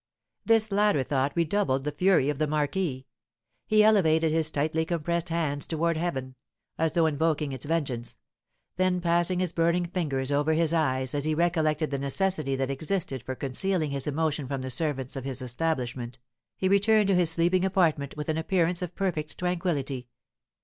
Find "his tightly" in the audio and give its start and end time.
4.31-4.83